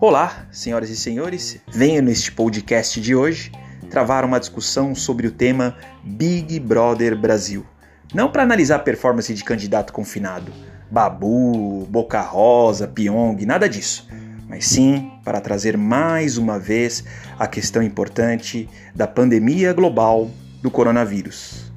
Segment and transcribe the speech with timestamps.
[0.00, 3.50] Olá, senhoras e senhores, venho neste podcast de hoje
[3.90, 7.66] travar uma discussão sobre o tema Big Brother Brasil.
[8.14, 10.52] Não para analisar a performance de candidato confinado,
[10.88, 14.08] Babu, Boca Rosa, Pyong, nada disso,
[14.46, 17.02] mas sim para trazer mais uma vez
[17.36, 20.30] a questão importante da pandemia global
[20.62, 21.72] do coronavírus.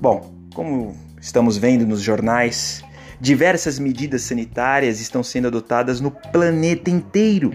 [0.00, 2.82] Bom, como estamos vendo nos jornais,
[3.24, 7.54] Diversas medidas sanitárias estão sendo adotadas no planeta inteiro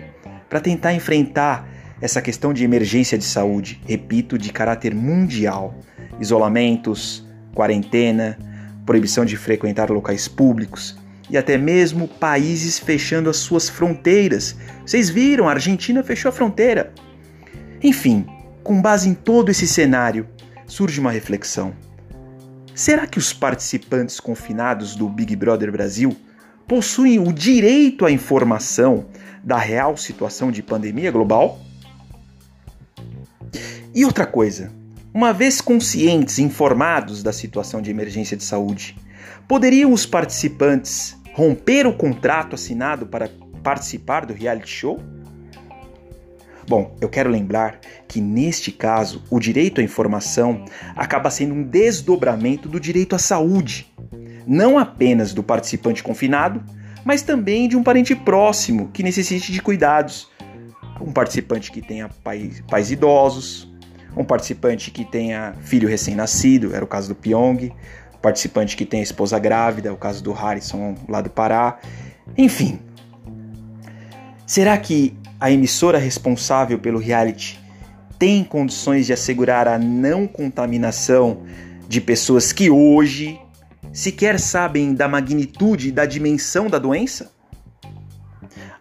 [0.50, 1.70] para tentar enfrentar
[2.02, 5.76] essa questão de emergência de saúde, repito, de caráter mundial.
[6.20, 7.24] Isolamentos,
[7.54, 8.36] quarentena,
[8.84, 10.98] proibição de frequentar locais públicos
[11.30, 14.56] e até mesmo países fechando as suas fronteiras.
[14.84, 16.92] Vocês viram, a Argentina fechou a fronteira.
[17.84, 18.26] Enfim,
[18.64, 20.28] com base em todo esse cenário,
[20.66, 21.76] surge uma reflexão.
[22.80, 26.16] Será que os participantes confinados do Big Brother Brasil
[26.66, 29.08] possuem o direito à informação
[29.44, 31.60] da real situação de pandemia global?
[33.94, 34.72] E outra coisa,
[35.14, 38.96] uma vez conscientes informados da situação de emergência de saúde,
[39.46, 43.30] poderiam os participantes romper o contrato assinado para
[43.62, 45.04] participar do reality show?
[46.70, 52.70] Bom, eu quero lembrar que neste caso o direito à informação acaba sendo um desdobramento
[52.70, 53.92] do direito à saúde,
[54.46, 56.64] não apenas do participante confinado,
[57.04, 60.30] mas também de um parente próximo que necessite de cuidados.
[61.02, 63.68] Um participante que tenha pais, pais idosos,
[64.16, 67.74] um participante que tenha filho recém-nascido, era o caso do Pyong,
[68.22, 71.80] participante que tenha esposa grávida, o caso do Harrison lá do Pará.
[72.38, 72.80] Enfim,
[74.46, 77.60] será que a emissora responsável pelo reality
[78.18, 81.44] tem condições de assegurar a não contaminação
[81.88, 83.40] de pessoas que hoje
[83.94, 87.32] sequer sabem da magnitude e da dimensão da doença?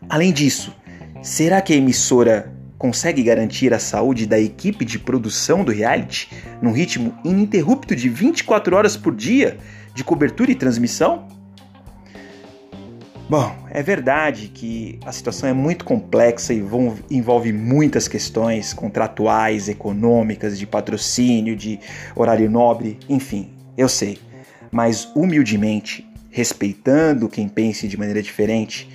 [0.09, 0.75] Além disso,
[1.23, 6.28] será que a emissora consegue garantir a saúde da equipe de produção do reality
[6.61, 9.59] num ritmo ininterrupto de 24 horas por dia
[9.94, 11.38] de cobertura e transmissão?
[13.28, 16.65] Bom, é verdade que a situação é muito complexa e
[17.11, 21.78] envolve muitas questões contratuais, econômicas, de patrocínio, de
[22.17, 24.19] horário nobre, enfim, eu sei.
[24.71, 28.88] Mas humildemente, respeitando quem pense de maneira diferente,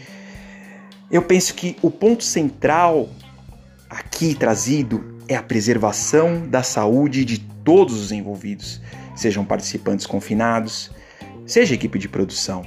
[1.11, 3.07] eu penso que o ponto central
[3.87, 8.81] aqui trazido é a preservação da saúde de todos os envolvidos,
[9.15, 10.89] sejam participantes confinados,
[11.45, 12.65] seja equipe de produção.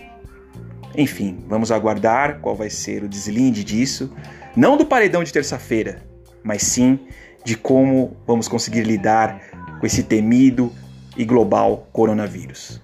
[0.97, 4.11] Enfim, vamos aguardar qual vai ser o deslinde disso,
[4.57, 6.03] não do paredão de terça-feira,
[6.43, 6.99] mas sim
[7.45, 9.41] de como vamos conseguir lidar
[9.79, 10.73] com esse temido
[11.17, 12.81] e global coronavírus.